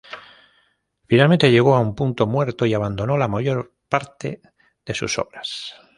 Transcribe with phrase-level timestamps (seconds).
[1.05, 4.41] Finalmente llegó a un punto muerto y abandonó la mayor parte
[4.83, 5.75] de sus obras.